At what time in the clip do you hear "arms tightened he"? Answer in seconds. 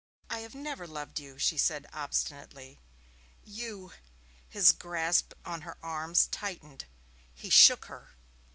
5.83-7.51